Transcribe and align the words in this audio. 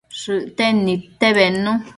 Shëcten 0.19 0.75
nidte 0.85 1.27
bednu 1.37 1.73